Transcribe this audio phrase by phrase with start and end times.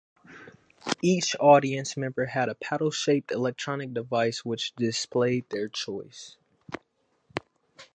[1.03, 6.37] Each audience member held a paddle-shaped electronic device which displayed their choice.